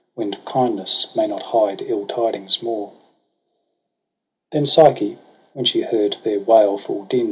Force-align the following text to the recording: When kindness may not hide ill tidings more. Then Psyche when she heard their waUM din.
When 0.15 0.31
kindness 0.45 1.15
may 1.15 1.27
not 1.27 1.43
hide 1.43 1.83
ill 1.83 2.07
tidings 2.07 2.63
more. 2.63 2.91
Then 4.51 4.65
Psyche 4.65 5.19
when 5.53 5.65
she 5.65 5.81
heard 5.81 6.17
their 6.23 6.39
waUM 6.39 7.07
din. 7.07 7.19